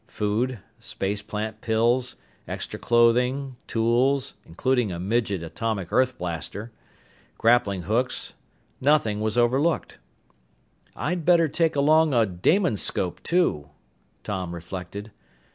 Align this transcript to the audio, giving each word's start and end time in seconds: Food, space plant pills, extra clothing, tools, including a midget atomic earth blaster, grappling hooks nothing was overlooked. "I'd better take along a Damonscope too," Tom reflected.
Food, 0.07 0.57
space 0.79 1.21
plant 1.21 1.61
pills, 1.61 2.15
extra 2.47 2.79
clothing, 2.79 3.55
tools, 3.67 4.33
including 4.47 4.91
a 4.91 4.99
midget 4.99 5.43
atomic 5.43 5.91
earth 5.93 6.17
blaster, 6.17 6.71
grappling 7.37 7.83
hooks 7.83 8.33
nothing 8.79 9.21
was 9.21 9.37
overlooked. 9.37 9.99
"I'd 10.95 11.23
better 11.23 11.47
take 11.47 11.75
along 11.75 12.15
a 12.15 12.25
Damonscope 12.25 13.21
too," 13.21 13.69
Tom 14.23 14.55
reflected. 14.55 15.11